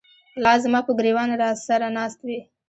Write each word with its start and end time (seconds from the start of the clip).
لاس 0.43 0.59
زماپه 0.65 0.91
ګر 0.97 1.05
ېوانه 1.09 1.35
راسره 1.41 1.87
ناست 1.97 2.19
وې 2.25 2.39